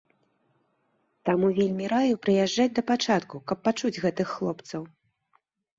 [1.29, 4.81] Таму вельмі раю прыязджаць да пачатку, каб пачуць гэтых хлопцаў.